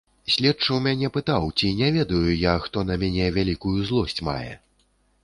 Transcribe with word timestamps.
Следчы 0.35 0.67
ў 0.67 0.77
мяне 0.85 1.09
пытаў, 1.17 1.45
ці 1.57 1.69
не 1.81 1.89
ведаю 1.97 2.31
я, 2.47 2.55
хто 2.65 2.85
на 2.93 2.97
мяне 3.05 3.29
вялікую 3.37 3.75
злосць 3.91 4.25
мае. 4.31 4.53